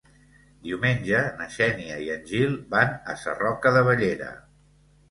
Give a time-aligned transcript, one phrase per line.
[0.67, 4.35] Diumenge na Xènia i en Gil van a Sarroca de Bellera.